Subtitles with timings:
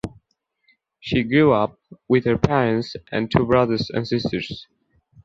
[0.99, 4.65] She grew up with her parents and two brothers and sisters.